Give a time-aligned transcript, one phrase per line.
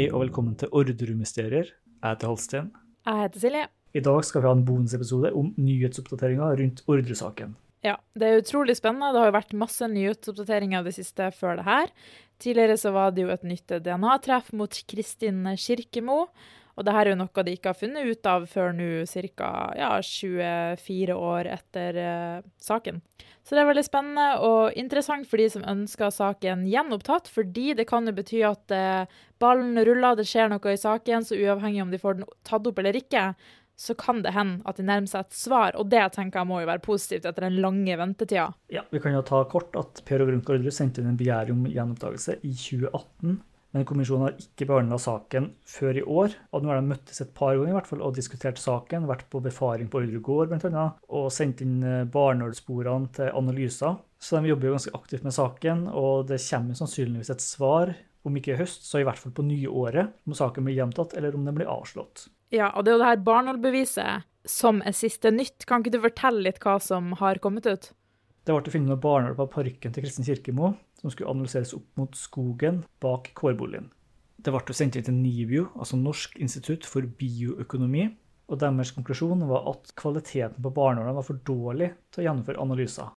[0.00, 1.66] Hei og velkommen til Orderud-mysterier.
[1.76, 2.68] Jeg heter Halsten.
[3.04, 3.64] Jeg heter Silje.
[3.92, 7.50] I dag skal vi ha en bonusepisode om nyhetsoppdateringer rundt Orderud-saken.
[7.84, 9.10] Ja, det er utrolig spennende.
[9.12, 11.92] Det har jo vært masse nyhetsoppdateringer det siste før det her.
[12.40, 16.30] Tidligere så var det jo et nytt DNA-treff mot Kristin Kirkemo.
[16.80, 18.88] Og det her er jo noe de ikke har funnet ut av før nå
[19.36, 19.50] ca.
[19.76, 23.02] Ja, 24 år etter uh, saken.
[23.44, 27.84] Så det er veldig spennende og interessant for de som ønsker saken gjenopptatt, fordi det
[27.90, 31.92] kan jo bety at uh, ballen ruller, det skjer noe i saken, så uavhengig om
[31.92, 33.34] de får den tatt opp eller ikke,
[33.80, 36.58] så kan det hende at de nærmer seg et svar, og det tenker jeg må
[36.60, 38.50] jo være positivt etter den lange ventetida.
[38.72, 41.68] Ja, Vi kan jo ta kort at Per Overrunke Orderud sendte inn en begjæring om
[41.68, 43.38] gjenopptakelse i 2018.
[43.70, 46.34] Men kommisjonen har ikke behandla saken før i år.
[46.50, 49.06] og Nå har de møttes et par ganger i hvert fall og diskutert saken.
[49.10, 50.86] Vært på befaring på Ordre gård bl.a.
[51.14, 54.00] Og sendt inn eh, barnålsporene til analyser.
[54.20, 57.94] Så de jobber jo ganske aktivt med saken, og det kommer sannsynligvis et svar.
[58.26, 61.38] Om ikke i høst, så i hvert fall på nyåret, om saken blir gjentatt eller
[61.38, 62.26] om den blir avslått.
[62.52, 65.64] Ja, og det er jo det her Barnål-beviset som er siste nytt.
[65.68, 67.92] Kan ikke du fortelle litt hva som har kommet ut?
[68.44, 72.16] Det ble funnet noe barnål på parken til Kristin Kirkemo, som skulle analyseres opp mot
[72.18, 73.88] skogen bak kårboligen.
[74.40, 78.06] Det ble sendt inn til NIBIO, altså Norsk institutt for bioøkonomi,
[78.50, 83.10] og deres konklusjon var at kvaliteten på barnehårene var for dårlig til å gjennomføre analyser.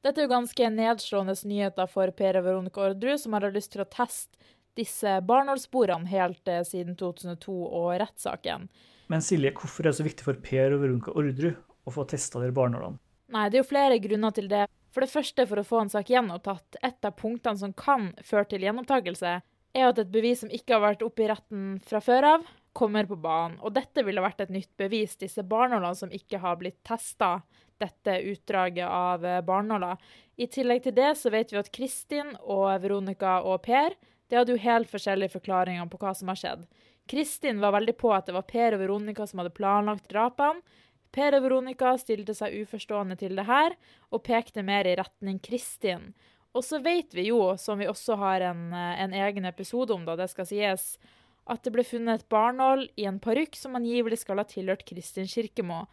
[0.00, 3.84] Dette er jo ganske nedslående nyheter for Per og Veronica Orderud, som har lyst til
[3.84, 4.40] å teste
[4.78, 8.68] disse barnehårsporene helt eh, siden 2002 og rettssaken.
[9.12, 12.40] Men Silje, hvorfor er det så viktig for Per og Veronica Orderud å få testa
[12.40, 13.00] de barnehårene?
[13.34, 14.64] Nei, det er jo flere grunner til det.
[14.90, 18.48] For det første, for å få en sak gjenopptatt, et av punktene som kan føre
[18.50, 19.34] til gjenopptakelse,
[19.70, 23.06] er at et bevis som ikke har vært oppe i retten fra før av, kommer
[23.06, 23.58] på banen.
[23.62, 27.40] Og dette ville vært et nytt bevis, disse barnålene som ikke har blitt testa,
[27.80, 29.98] dette utdraget av eh, barnåler.
[30.36, 33.96] I tillegg til det så vet vi at Kristin og Veronica og Per
[34.30, 36.66] de hadde jo helt forskjellige forklaringer på hva som har skjedd.
[37.10, 40.62] Kristin var veldig på at det var Per og Veronica som hadde planlagt drapene.
[41.14, 43.74] Per og Veronica stilte seg uforstående til det her,
[44.14, 46.12] og pekte mer i retning Kristin.
[46.54, 50.04] Og så vet vi jo, som vi også har en, eh, en egen episode om,
[50.04, 50.98] da det skal sies,
[51.46, 55.26] at det ble funnet et barnål i en parykk som angivelig skal ha tilhørt Kristin
[55.26, 55.86] Kirkemo.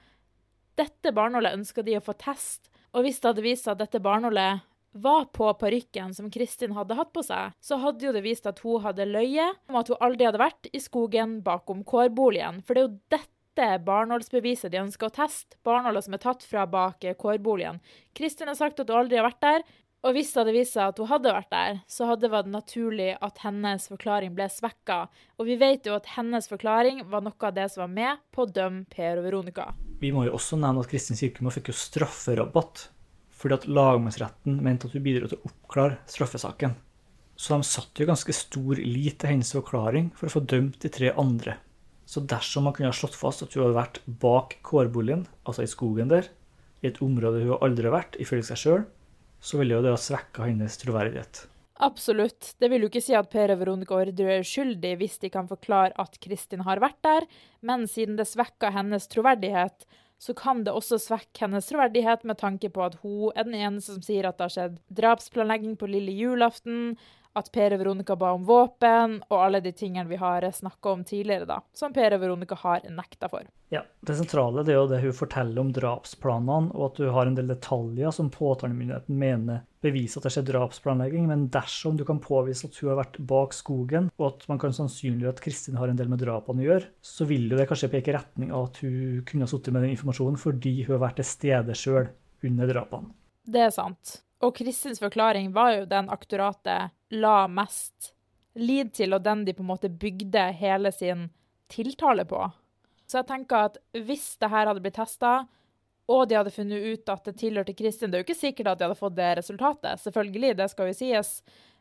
[0.78, 4.02] Dette barnålet ønska de å få test, og hvis det hadde vist seg at dette
[4.04, 4.66] barnålet
[4.98, 8.60] var på parykken som Kristin hadde hatt på seg, så hadde jo det vist at
[8.66, 12.64] hun hadde løyet om at hun aldri hadde vært i skogen bakom kårboligen.
[12.66, 16.64] For det er jo dette barnålsbeviset de ønsker å teste, barneholdet som er tatt fra
[16.70, 17.82] bak kårboligen.
[18.18, 19.68] Kristin har sagt at hun aldri har vært der,
[20.06, 22.52] og hvis det hadde vist seg at hun hadde vært der, så hadde det vært
[22.54, 25.00] naturlig at hennes forklaring ble svekka.
[25.42, 28.46] Og vi vet jo at hennes forklaring var noe av det som var med på
[28.46, 29.72] å dømme Per og Veronica.
[30.00, 32.88] Vi må jo også nevne at Kristin Kirkemo fikk jo strafferabatt
[33.38, 36.74] fordi at lagmannsretten mente at hun bidro til å oppklare straffesaken.
[37.38, 40.90] Så de satte jo ganske stor lit til hennes forklaring for å få dømt de
[40.94, 41.60] tre andre.
[42.08, 45.72] Så dersom man kunne ha slått fast at hun hadde vært bak kårboligen, altså i
[45.72, 46.30] skogen der,
[46.80, 48.88] i et område hun aldri har vært, ifølge seg sjøl,
[49.44, 51.44] så ville jo det ha svekka hennes troverdighet.
[51.84, 52.56] Absolutt.
[52.58, 55.94] Det vil jo ikke si at Per Veronica Orderud er uskyldig hvis de kan forklare
[56.02, 57.28] at Kristin har vært der,
[57.62, 59.86] men siden det svekker hennes troverdighet,
[60.18, 63.94] så kan det også svekke hennes troverdighet med tanke på at hun er den eneste
[63.94, 66.96] som sier at det har skjedd drapsplanlegging på lille julaften,
[67.38, 71.06] at Per og Veronica ba om våpen, og alle de tingene vi har snakka om
[71.08, 73.48] tidligere, da, som Per og Veronica har nekta for.
[73.70, 77.28] Ja, Det sentrale det er jo det hun forteller om drapsplanene, og at du har
[77.28, 82.22] en del detaljer som påtalemyndigheten mener beviser at det skjer drapsplanlegging, men dersom du kan
[82.24, 85.92] påvise at hun har vært bak skogen, og at man kan sannsynliggjøre at Kristin har
[85.92, 88.72] en del med drapene å gjøre, så vil jo det kanskje peke i retning av
[88.72, 92.10] at hun kunne ha sittet med den informasjonen fordi hun har vært til stede sjøl
[92.48, 93.14] under drapene.
[93.48, 94.22] Det er sant.
[94.44, 98.14] Og Kristins forklaring var jo den aktoratet la mest
[98.58, 101.30] lid til, og den de på en måte bygde hele sin
[101.72, 102.42] tiltale på.
[103.08, 105.48] Så jeg tenker at hvis det her hadde blitt testa,
[106.08, 108.80] og de hadde funnet ut at det tilhørte Kristin Det er jo ikke sikkert at
[108.80, 111.32] de hadde fått det resultatet, selvfølgelig, det skal jo sies.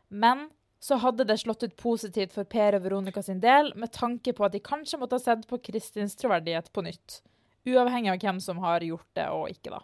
[0.09, 0.47] Men
[0.83, 4.45] så hadde det slått ut positivt for Per og Veronica sin del, med tanke på
[4.45, 7.21] at de kanskje måtte ha sett på Kristins troverdighet på nytt.
[7.67, 9.81] Uavhengig av hvem som har gjort det og ikke, da.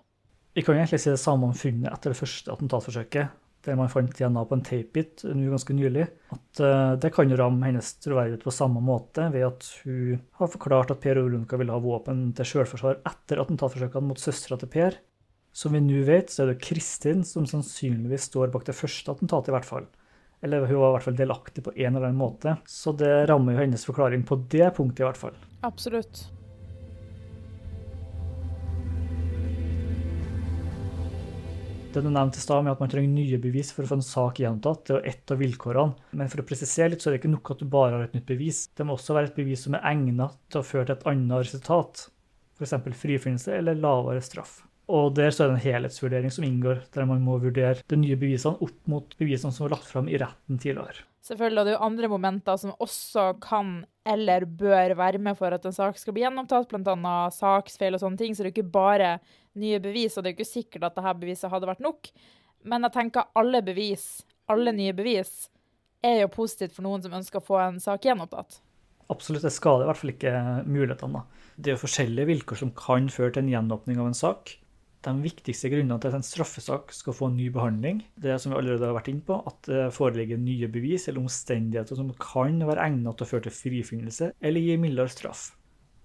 [0.54, 4.12] Vi kan egentlig si det samme om funnet etter det første attentatforsøket, der man fant
[4.14, 6.06] DNA på en tapebit nå ganske nylig.
[6.36, 10.94] At uh, det kan ramme hennes troverdighet på samme måte, ved at hun har forklart
[10.94, 15.00] at Per Veronica ville ha våpen til selvforsvar etter attentatforsøkene mot søstera til Per.
[15.54, 19.52] Som vi nå vet, så er det Kristin som sannsynligvis står bak det første attentatet,
[19.52, 19.90] i hvert fall.
[20.44, 22.58] Eller hun var i hvert fall delaktig på en eller annen måte.
[22.68, 25.38] Så det rammer jo hennes forklaring på det punktet, i hvert fall.
[25.64, 26.26] Absolutt.
[31.94, 34.06] Det du nevnte i stad, med at man trenger nye bevis for å få en
[34.06, 36.10] sak gjentatt, det er ett av vilkårene.
[36.18, 38.16] Men for å presisere litt, så er det ikke nok at du bare har et
[38.18, 38.64] nytt bevis.
[38.74, 41.44] Det må også være et bevis som er egnet til å føre til et annet
[41.44, 42.08] resultat,
[42.58, 42.74] f.eks.
[42.98, 44.64] frifinnelse eller lavere straff.
[44.92, 48.18] Og der så er det en helhetsvurdering som inngår, der man må vurdere de nye
[48.20, 51.06] bevisene opp mot bevisene som var lagt fram i retten tidligere.
[51.24, 55.56] Selvfølgelig, og det er jo andre momenter som også kan eller bør være med for
[55.56, 57.14] at en sak skal bli gjennomtatt, bl.a.
[57.32, 58.36] saksfeil og sånne ting.
[58.36, 59.14] Så det er jo ikke bare
[59.60, 62.12] nye bevis, og det er jo ikke sikkert at dette beviset hadde vært nok.
[62.68, 64.08] Men jeg tenker alle bevis,
[64.52, 65.48] alle nye bevis,
[66.04, 68.60] er jo positivt for noen som ønsker å få en sak gjenopptatt.
[69.14, 70.34] Absolutt, det skader i hvert fall ikke
[70.68, 71.24] mulighetene.
[71.56, 74.58] Det er jo forskjellige vilkår som kan føre til en gjenåpning av en sak.
[75.04, 78.60] De viktigste grunnene til at en straffesak skal få en ny behandling, det som vi
[78.60, 82.86] allerede har vært inne på, at det foreligger nye bevis eller omstendigheter som kan være
[82.86, 85.50] egnet til å føre til frifinnelse eller gi mildere straff.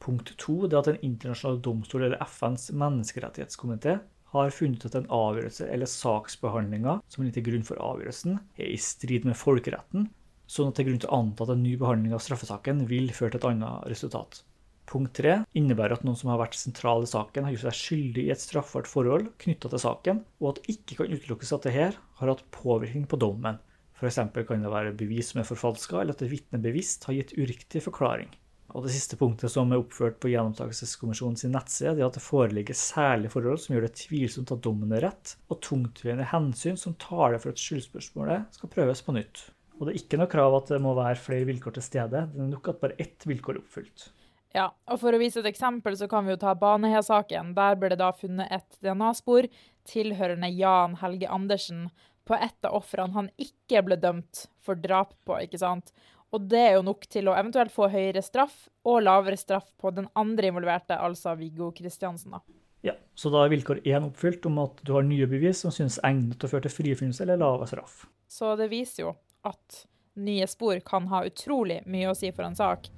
[0.02, 3.98] Punkt to er at en internasjonal domstol eller FNs menneskerettighetskomité
[4.34, 8.82] har funnet at en avgjørelse eller saksbehandlinga som ligger til grunn for avgjørelsen, er i
[8.82, 10.10] strid med folkeretten,
[10.48, 13.10] sånn at det er grunn til å anta at en ny behandling av straffesaken vil
[13.14, 14.42] føre til et annet resultat.
[14.88, 18.22] Punkt tre innebærer at noen som har vært sentral i saken, har gjort seg skyldig
[18.24, 21.74] i et straffbart forhold knytta til saken, og at det ikke kan utelukkes at det
[21.74, 23.60] her har hatt påvirkning på dommen.
[23.98, 24.20] F.eks.
[24.48, 27.82] kan det være bevis som er forfalska, eller at et vitne bevisst har gitt uriktig
[27.84, 28.30] forklaring.
[28.76, 33.32] Og Det siste punktet som er oppført på Gjenopptakelseskommisjonens nettside, er at det foreligger særlige
[33.32, 37.52] forhold som gjør det tvilsomt at dommen er rett, og tungtveiende hensyn som taler for
[37.52, 39.48] at skyldspørsmålet skal prøves på nytt.
[39.78, 42.44] Og Det er ikke noe krav at det må være flere vilkår til stede, det
[42.44, 44.08] er nok at bare ett vilkår er oppfylt.
[44.56, 47.54] Ja, og For å vise et eksempel så kan vi jo ta Baneheia-saken.
[47.56, 49.48] Der ble det da funnet et DNA-spor
[49.88, 51.88] tilhørende Jan Helge Andersen
[52.28, 55.36] på ett av ofrene han ikke ble dømt for drap på.
[55.44, 55.92] ikke sant?
[56.32, 59.92] Og det er jo nok til å eventuelt få høyere straff og lavere straff på
[59.96, 62.36] den andre involverte, altså Viggo Kristiansen.
[62.36, 62.40] da.
[62.82, 65.98] Ja, Så da er vilkår én oppfylt om at du har nye bevis som synes
[66.04, 68.04] egnet til å føre til frifinnelse eller lavere straff.
[68.28, 69.16] Så det viser jo
[69.48, 72.90] at nye spor kan ha utrolig mye å si for en sak.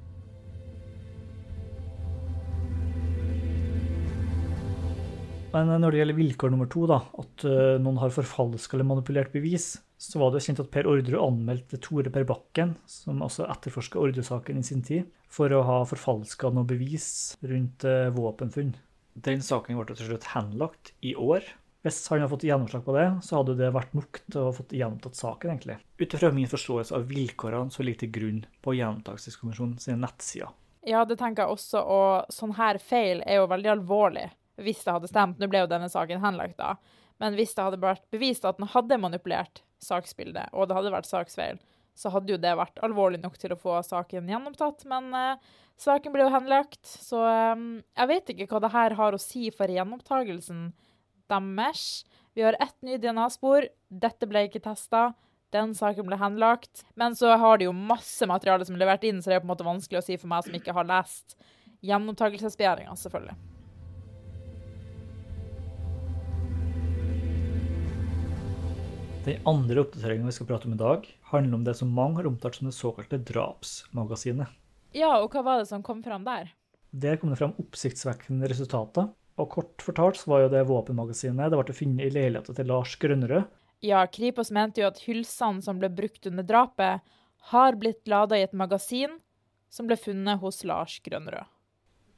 [5.50, 9.32] Men når det gjelder vilkår nummer to, da, at uh, noen har forfalska eller manipulert
[9.34, 13.98] bevis, så var det kjent at Per Orderud anmeldte Tore Per Bakken, som også etterforska
[13.98, 17.10] Orderud-saken i sin tid, for å ha forfalska noe bevis
[17.42, 18.76] rundt uh, våpenfunn.
[19.18, 21.42] Den saken ble til slutt henlagt i år.
[21.82, 24.54] Hvis han hadde fått gjennomslag på det, så hadde det vært nok til å ha
[24.54, 25.80] fått gjenopptatt saken, egentlig.
[25.98, 30.52] Ut ifra min forståelse av vilkårene som ligger til grunn på Gjenopptakelseskommisjonens nettsider.
[30.86, 34.30] Ja, det tenker jeg også, og sånn her feil er jo veldig alvorlig
[34.64, 35.40] hvis det hadde stemt.
[35.40, 36.76] Nå ble jo denne saken henlagt, da.
[37.20, 41.08] Men hvis det hadde vært bevist at den hadde manipulert saksbildet, og det hadde vært
[41.08, 41.60] saksfeil,
[41.96, 44.86] så hadde jo det vært alvorlig nok til å få saken gjennomtatt.
[44.88, 47.20] Men uh, saken ble jo henlagt, så
[47.52, 47.66] um,
[47.98, 50.70] jeg vet ikke hva det her har å si for gjenopptagelsen
[51.30, 51.84] deres.
[52.32, 53.68] Vi har ett ny DNA-spor.
[53.90, 55.10] Dette ble ikke testa.
[55.52, 56.86] Den saken ble henlagt.
[56.94, 59.50] Men så har de jo masse materiale som er levert inn, så det er på
[59.50, 61.36] en måte vanskelig å si for meg som ikke har lest
[61.86, 63.49] gjenopptakelsesbegjæringa, selvfølgelig.
[69.24, 72.26] Den andre oppdateringen vi skal prate om i dag, handler om det som mange har
[72.30, 74.48] omtalt som det såkalte drapsmagasinet.
[74.96, 76.48] Ja, og hva var det som kom fram der?
[76.90, 79.10] Der kom det fram oppsiktsvekkende resultater.
[79.36, 82.96] Og kort fortalt så var jo det våpenmagasinet det ble funnet i leiligheten til Lars
[83.00, 83.44] Grønnerød.
[83.84, 87.04] Ja, Kripos mente jo at hylsene som ble brukt under drapet,
[87.52, 89.20] har blitt lada i et magasin
[89.72, 91.44] som ble funnet hos Lars Grønnerød.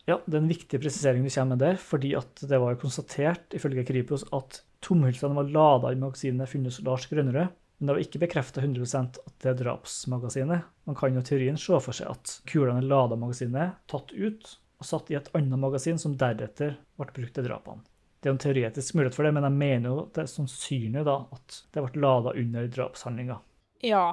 [0.09, 2.81] Ja, det er en viktig presisering du kommer med der, fordi at det var jo
[2.83, 7.53] konstatert ifølge Kripos at tomhylsene var lada i magasinet funnet Lars Grønnerød.
[7.79, 10.67] Men det var ikke bekrefta 100% at det er drapsmagasinet.
[10.87, 14.87] Man kan jo teorien se for seg at kulene er lada magasinet, tatt ut og
[14.87, 17.83] satt i et annet magasin som deretter ble brukt til drapene.
[18.23, 21.17] Det er en teoretisk mulighet for det, men jeg mener jo det er sannsynlig da
[21.35, 23.39] at det ble lada under drapshandlinga.
[23.83, 24.05] Ja,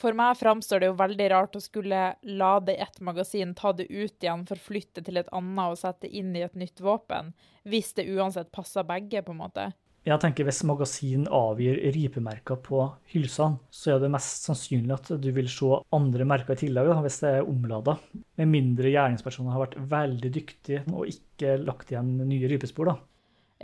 [0.00, 4.22] for meg framstår det jo veldig rart å skulle lade ett magasin, ta det ut
[4.22, 7.32] igjen, forflytte til et annet og sette inn i et nytt våpen,
[7.68, 9.70] hvis det uansett passer begge, på en måte.
[10.04, 12.82] Jeg tenker Hvis magasin avgir ripemerker på
[13.14, 16.98] hylsene, så er det mest sannsynlig at du vil se andre merker i tillegg da,
[17.00, 17.96] hvis det er omlada.
[18.36, 22.92] Med mindre gjerningspersoner har vært veldig dyktige og ikke lagt igjen nye rypespor.
[22.92, 22.98] da.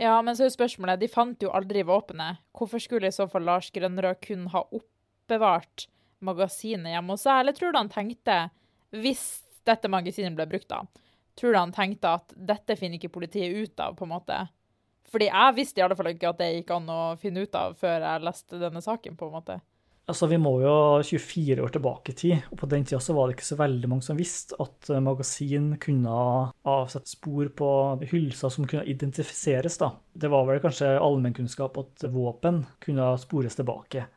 [0.01, 2.41] Ja, men så er spørsmålet, de fant jo aldri våpenet.
[2.57, 5.85] Hvorfor skulle i så fall Lars Grønrød kun ha oppbevart
[6.25, 7.41] magasinet hjemme hos seg?
[7.41, 8.37] Eller tror du han tenkte,
[8.95, 9.25] hvis
[9.67, 10.83] dette magasinet ble brukt da,
[11.39, 14.39] tror du han tenkte at dette finner ikke politiet ut av, på en måte?
[15.11, 17.75] Fordi jeg visste i alle fall ikke at det gikk an å finne ut av
[17.79, 19.59] før jeg leste denne saken, på en måte.
[20.09, 20.73] Altså, Vi må jo
[21.05, 23.89] 24 år tilbake i tid, og på den tida så var det ikke så veldig
[23.91, 26.15] mange som visste at eh, magasin kunne
[26.67, 27.69] avsette spor på
[28.09, 29.77] hylser som kunne identifiseres.
[29.79, 29.93] da.
[30.11, 34.07] Det var vel kanskje allmennkunnskap at våpen kunne spores tilbake.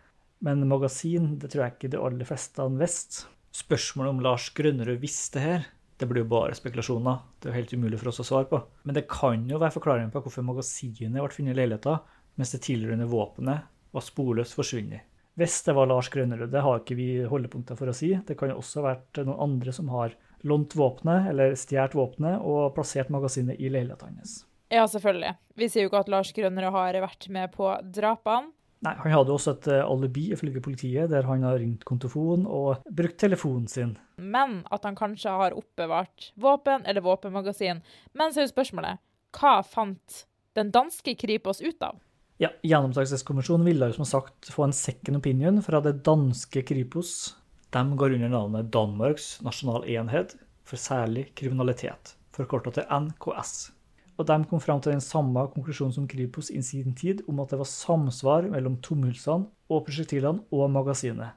[0.44, 3.30] Men magasin det tror jeg ikke de aller fleste visste.
[3.54, 7.20] Spørsmålet om Lars Grønnerud visste her, det blir jo bare spekulasjoner.
[7.38, 8.58] Det er jo helt umulig for oss å svare på.
[8.82, 12.02] Men det kan jo være forklaringen på hvorfor magasinet ble funnet i leiligheten,
[12.34, 15.06] mens det tilhørende våpenet var sporløst forsvunnet.
[15.38, 18.12] Hvis det var Lars Grønnerud, det har ikke vi holdepunkter for å si.
[18.26, 20.14] Det kan jo også ha vært noen andre som har
[20.46, 24.42] lånt våpenet eller stjålet våpenet og plassert magasinet i leiligheten hans.
[24.74, 25.32] Ja, selvfølgelig.
[25.58, 28.50] Vi sier jo ikke at Lars Grønnerud har vært med på drapene.
[28.84, 32.84] Nei, Han hadde også et eh, alibi ifølge politiet, der han har ringt kontofon og
[32.90, 33.94] brukt telefonen sin.
[34.20, 37.80] Men at han kanskje har oppbevart våpen eller våpenmagasin.
[38.12, 39.00] Men så er jo spørsmålet
[39.34, 41.96] hva fant den danske Kripos ut av?
[42.42, 47.36] Ja, Gjennomtakelseskommisjonen ville jo som sagt få en second opinion fra det danske Kripos.
[47.74, 53.73] De går under navnet Danmarks nasjonal enhet for særlig kriminalitet, forkorta til NKS
[54.18, 57.50] og de kom fram til den samme konklusjonen som Kripos i sin tid, om at
[57.50, 61.34] det var samsvar mellom tomhylsene og prosjektilene og magasinet.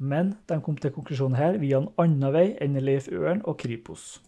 [0.00, 4.18] Men de kom til konklusjonen her via en annen vei enn Leif Øren og Kripos.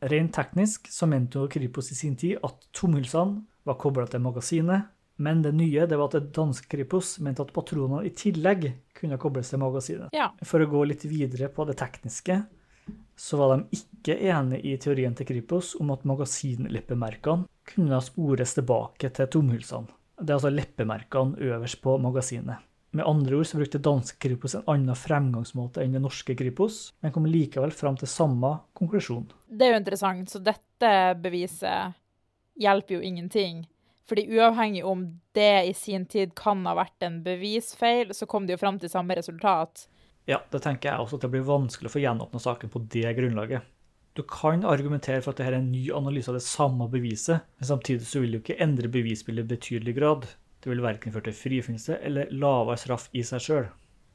[0.00, 4.88] Rent teknisk så mente Kripos i sin tid at tomhylsene var kobla til magasinet,
[5.20, 9.18] men det nye det var at det danske Kripos mente at patronene i tillegg kunne
[9.20, 10.14] kobles til magasinet.
[10.16, 10.30] Ja.
[10.46, 12.38] For å gå litt videre på det tekniske,
[13.20, 19.10] så var de ikke enig i teorien til Kripos om at magasinleppemerkene kunne spores tilbake
[19.12, 19.92] til tomhylsene.
[20.16, 22.64] Det er altså leppemerkene øverst på magasinet.
[22.96, 27.12] Med andre ord så brukte danske Kripos en annen fremgangsmåte enn det norske Kripos, men
[27.12, 29.28] kom likevel fram til samme konklusjon.
[29.46, 32.00] Det er jo interessant, så dette beviset
[32.60, 33.66] hjelper jo ingenting.
[34.08, 35.04] Fordi uavhengig om
[35.36, 38.90] det i sin tid kan ha vært en bevisfeil, så kom de jo fram til
[38.90, 39.84] samme resultat.
[40.30, 43.10] Ja, det tenker jeg også at det blir vanskelig å få gjenåpna saken på det
[43.18, 43.66] grunnlaget.
[44.14, 47.66] Du kan argumentere for at dette er en ny analyse av det samme beviset, men
[47.66, 50.26] samtidig så vil det jo ikke endre bevisbildet i betydelig grad.
[50.60, 53.68] Det vil verken føre til frifinnelse eller lavere straff i seg sjøl.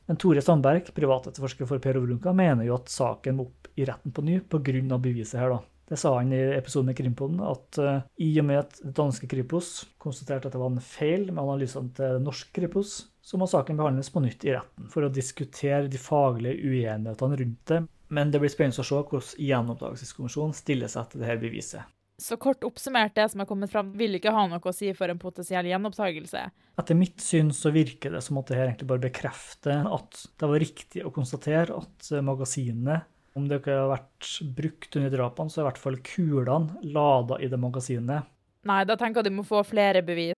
[0.06, 4.14] Men Tore Sandberg, privatetterforsker for Per Overunka, mener jo at saken må opp i retten
[4.14, 5.00] på ny pga.
[5.00, 5.64] beviset her, da.
[5.90, 9.28] Det sa han i episoden med Krimpoden, at uh, i og med at det danske
[9.30, 13.80] Kripos konstaterte at det var en feil med analysene til norsk Kripos, så må saken
[13.80, 17.82] behandles på nytt i retten for å diskutere de faglige uenighetene rundt det.
[18.14, 21.90] Men det blir spennende å se hvordan Gjenoppdagelseskommisjonen stiller seg til dette beviset.
[22.22, 25.12] Så kort oppsummert, det som er kommet fram, vil ikke ha noe å si for
[25.12, 26.44] en potensiell gjenopptakelse?
[26.80, 30.52] Etter mitt syn så virker det som at det her egentlig bare bekrefter at det
[30.54, 35.60] var riktig å konstatere at magasinet, om det ikke har vært brukt under drapene, så
[35.60, 38.32] er i hvert fall kulene lada i det magasinet.
[38.66, 40.38] Nei, da tenker jeg de må få flere bevis.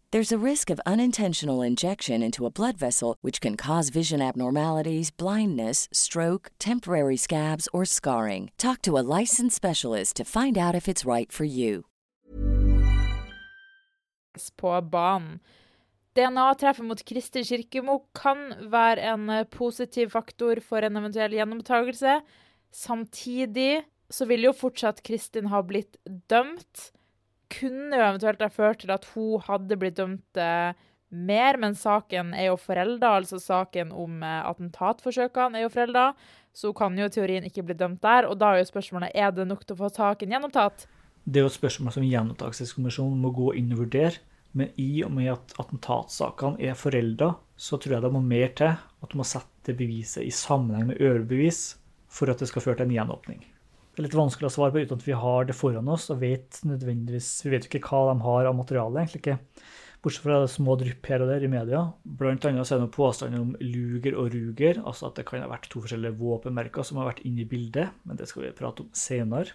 [0.13, 5.09] There's a risk of unintentional injection into a blood vessel, which can cause vision abnormalities,
[5.09, 8.51] blindness, stroke, temporary scabs, or scarring.
[8.57, 11.85] Talk to a licensed specialist to find out if it's right for you.
[14.57, 15.39] på banen.
[16.13, 22.19] DNA-treffet mot Kristin Kirkemo kan være en eh, positiv faktor for en eventuell gjenopptakelse.
[22.71, 25.95] Samtidig så vil jo fortsatt Kristin ha blitt
[26.27, 26.91] dømt.
[27.51, 30.77] Kunne jo eventuelt ha ført til at hun hadde blitt dømt eh,
[31.11, 33.17] mer, men saken er jo forelda.
[33.19, 36.07] Altså saken om eh, attentatforsøkene er jo forelda,
[36.55, 38.29] så hun kan jo i teorien ikke bli dømt der.
[38.29, 40.87] Og da er jo spørsmålet er det nok til å få saken gjenopptatt.
[41.23, 44.23] Det er jo et spørsmål som Gjenopptakelseskommisjonen må gå inn og vurdere.
[44.57, 48.73] Men i og med at attentatsakene er forelda, så tror jeg det må mer til
[48.73, 51.61] at du må sette beviset i sammenheng med øvrige bevis
[52.11, 53.45] for at det skal føre til en gjenåpning.
[54.01, 56.23] Det er litt vanskelig å svare på uten at vi har det foran oss og
[56.23, 59.35] vet nødvendigvis Vi vet jo ikke hva de har av materiale, egentlig ikke.
[60.01, 61.83] Bortsett fra små drypp her og der i media.
[62.01, 65.45] Blant annet så er det noen påstander om luger og ruger, altså at det kan
[65.45, 68.51] ha vært to forskjellige våpenmerker som har vært inne i bildet, men det skal vi
[68.57, 69.53] prate om senere.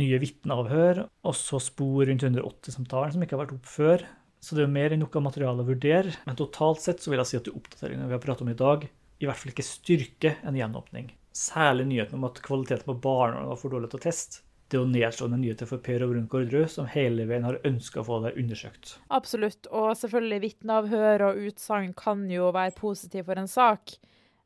[0.00, 4.08] Nye vitneavhør, også spor rundt 180-samtalen som ikke har vært opp før.
[4.40, 7.20] Så det er jo mer enn noe materiale å vurdere, men totalt sett så vil
[7.20, 8.88] jeg si at de oppdateringene vi har pratet om i dag,
[9.20, 11.12] i hvert fall ikke styrker en gjenåpning.
[11.32, 14.42] Særlig nyheten om at kvaliteten på barnevernet var for dårlig til å teste.
[14.72, 18.00] Det er jo nedslående nyheter for Per og Brun Orderud, som hele veien har ønska
[18.00, 18.94] å få det undersøkt.
[19.12, 23.96] Absolutt, og selvfølgelig vitneavhør og utsagn kan jo være positivt for en sak.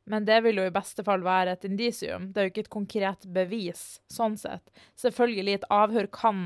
[0.07, 2.29] Men det vil jo i beste fall være et indisium.
[2.31, 4.67] Det er jo ikke et konkret bevis, sånn sett.
[4.99, 6.43] Selvfølgelig, et avhør kan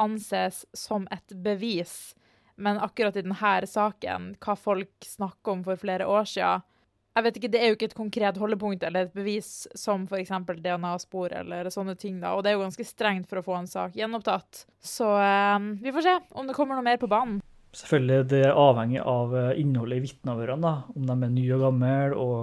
[0.00, 2.14] anses som et bevis,
[2.56, 6.68] men akkurat i denne saken, hva folk snakker om for flere år siden
[7.12, 10.32] jeg vet ikke, Det er jo ikke et konkret holdepunkt eller et bevis som f.eks.
[10.64, 12.20] DNA-spor eller sånne ting.
[12.20, 14.64] da, Og det er jo ganske strengt for å få en sak gjenopptatt.
[14.80, 17.40] Så eh, vi får se om det kommer noe mer på banen.
[17.72, 21.94] Selvfølgelig det er avhengig av eh, innholdet i vitneavhørene, om de er nye og gamle,
[22.16, 22.36] og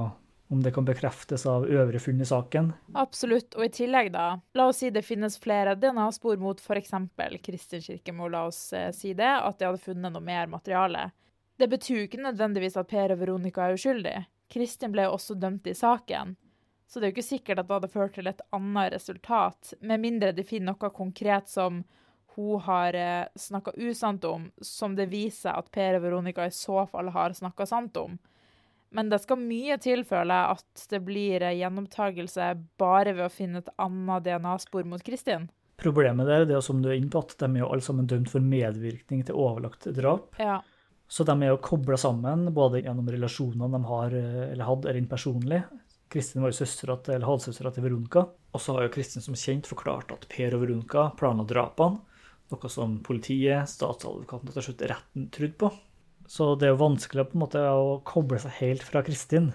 [0.50, 2.72] om det kan bekreftes av øvrige funn i saken.
[2.98, 3.54] Absolutt.
[3.54, 6.96] Og i tillegg, da, la oss si det finnes flere DNA-spor mot f.eks.
[7.46, 11.12] Kristin Kirkemo, la oss eh, si det, at de hadde funnet noe mer materiale.
[11.60, 14.18] Det betyr jo ikke nødvendigvis at Per og Veronica er uskyldig.
[14.50, 16.36] Kristin ble jo også dømt i saken.
[16.90, 20.02] Så det er jo ikke sikkert at det hadde ført til et annet resultat, med
[20.02, 21.84] mindre de finner noe konkret som
[22.34, 26.86] hun har eh, snakka usant om, som det viser at Per og Veronica i så
[26.90, 28.18] fall har snakka sant om.
[28.90, 32.50] Men det skal mye til, føler jeg, at det blir gjennomtagelse
[32.82, 35.50] bare ved å finne et annet DNA-spor mot Kristin.
[35.80, 38.10] Problemet der det er som du er inne på, at de er jo alle sammen
[38.10, 40.34] dømt for medvirkning til overlagt drap.
[40.42, 40.60] Ja.
[41.10, 45.64] Så de er jo kobla sammen, både gjennom relasjonene de har eller hadde rent personlig.
[46.10, 48.24] Kristin var jo søstera til, halvsøstera til Veronica.
[48.54, 52.02] Og så har jo Kristin som kjent forklart at Per og Veronica planla drapene.
[52.50, 55.70] Noe som politiet, statsadvokaten og til slutt retten trodde på.
[56.30, 59.52] Så det er jo vanskelig på en måte å koble seg helt fra Kristin.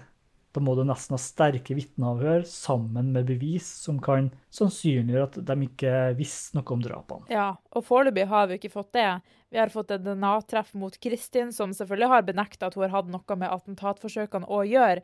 [0.55, 5.67] Da må du nesten ha sterke vitneavhør sammen med bevis som kan sannsynliggjøre at de
[5.67, 7.27] ikke visste noe om drapene.
[7.33, 9.09] Ja, og foreløpig har vi ikke fått det.
[9.51, 13.11] Vi har fått et DNA-treff mot Kristin, som selvfølgelig har benekta at hun har hatt
[13.11, 15.03] noe med attentatforsøkene å gjøre.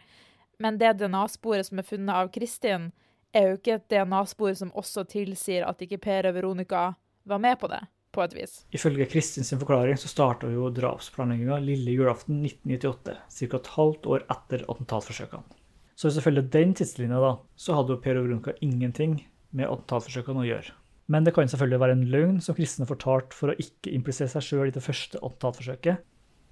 [0.63, 2.93] Men det DNA-sporet som er funnet av Kristin,
[3.35, 6.93] er jo ikke et DNA-spor som også tilsier at ikke Per og Veronica
[7.27, 8.59] var med på det på et vis.
[8.75, 13.57] Ifølge Kristins forklaring så starta jo drapsplanlegginga lille julaften 1998, ca.
[13.57, 15.57] et halvt år etter attentatforsøkene.
[15.95, 19.19] Så hvis du følger den tidslinja, da, så hadde jo Per og Brunka ingenting
[19.53, 20.77] med attentatforsøkene å gjøre.
[21.11, 24.31] Men det kan selvfølgelig være en løgn som kristne fortalte fortalt for å ikke implisere
[24.31, 26.01] seg sjøl i det første attentatforsøket.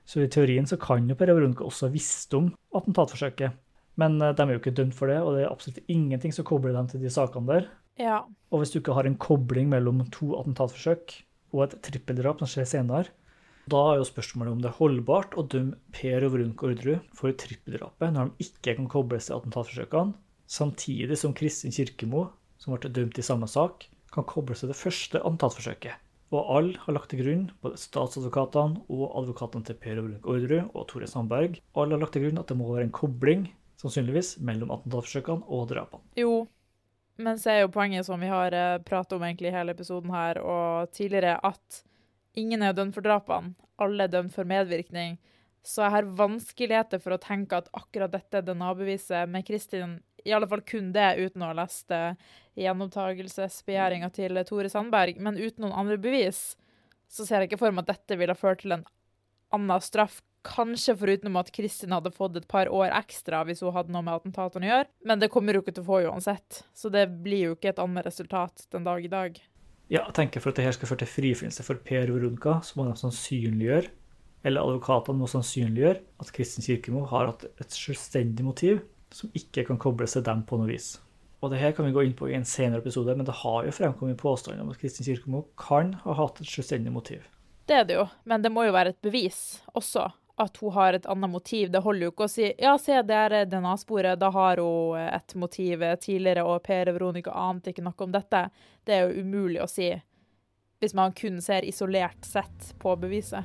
[0.09, 3.55] Så i teorien så kan jo Per og Brunka også visst om attentatforsøket.
[3.99, 6.47] Men eh, de er jo ikke dømt for det, og det er absolutt ingenting som
[6.47, 7.69] kobler dem til de sakene der.
[7.99, 8.19] Ja.
[8.49, 11.15] Og hvis du ikke har en kobling mellom to attentatforsøk,
[11.53, 13.13] og et trippeldrap som skjer senere.
[13.69, 17.35] Da er jo spørsmålet om det er holdbart å dømme Per og Vrunk Orderud for
[17.37, 20.15] trippeldrapet når de ikke kan kobles til attentatforsøkene,
[20.49, 25.21] samtidig som Kristin Kirkemo, som ble dømt i samme sak, kan kobles til det første
[25.21, 26.01] attentatforsøket.
[26.33, 30.85] Og alle har lagt til grunn, både statsadvokatene og advokatene til Per Brunk Orderud og
[30.89, 33.47] Tore Sandberg, alle har lagt til grunn at det må være en kobling,
[33.81, 36.05] sannsynligvis, mellom attentatforsøkene og drapene.
[36.19, 36.43] Jo,
[37.19, 40.11] men så er jo poenget som vi har eh, pratet om egentlig i hele episoden
[40.13, 41.81] her og tidligere, at
[42.39, 43.55] ingen er dømt for drapene.
[43.79, 45.17] Alle er dømt for medvirkning.
[45.63, 50.47] Så jeg har vanskeligheter for å tenke at akkurat dette DNA-beviset med Kristin, i alle
[50.51, 52.15] fall kun det, uten å ha lest eh,
[52.59, 56.53] gjenopptakelsesbegjæringa til Tore Sandberg, men uten noen andre bevis,
[57.11, 58.87] så ser jeg ikke for meg at dette ville ført til en
[59.55, 60.21] annen straff.
[60.47, 64.15] Kanskje foruten at Kristin hadde fått et par år ekstra hvis hun hadde noe med
[64.21, 66.61] attentatene å gjøre, men det kommer hun ikke til å få uansett.
[66.73, 69.39] Så det blir jo ikke et annet resultat den dag i dag.
[69.89, 72.85] Ja, jeg tenker For at dette skal føre til frifinnelse for Per Veronica, så må
[72.85, 73.89] de sannsynliggjøre,
[74.47, 79.79] eller advokatene må sannsynliggjøre, at Kristin Kirkemo har hatt et selvstendig motiv som ikke kan
[79.81, 80.93] kobles til dem på noe vis.
[81.41, 83.65] Og det her kan vi gå inn på i en senere episode, men det har
[83.65, 87.25] jo fremkommet påstander om at Kristin Kirkemo kan ha hatt et selvstendig motiv.
[87.69, 90.07] Det er det jo, men det må jo være et bevis også.
[90.39, 91.67] At hun har et annet motiv.
[91.71, 95.35] Det holder jo ikke å si ja, se, det er DNA-sporet, da har hun et
[95.35, 98.45] motiv tidligere, og Per Veronica ante ikke noe om dette.
[98.87, 99.91] Det er jo umulig å si
[100.79, 103.43] hvis man kun ser isolert sett på beviset.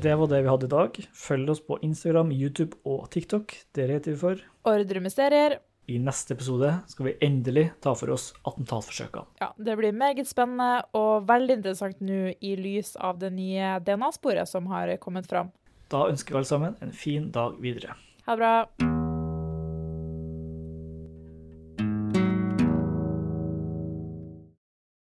[0.00, 1.00] Det var det vi hadde i dag.
[1.12, 3.52] Følg oss på Instagram, YouTube og TikTok.
[3.76, 4.46] Dere heter vi for.
[4.70, 5.58] Ordre mysterier.
[5.90, 9.26] I neste episode skal vi endelig ta for oss attentatforsøkene.
[9.42, 14.48] Ja, Det blir meget spennende og veldig interessant nå i lys av det nye DNA-sporet
[14.48, 15.50] som har kommet fram.
[15.90, 17.98] Da ønsker vi alle sammen en fin dag videre.
[18.26, 18.99] Ha det bra.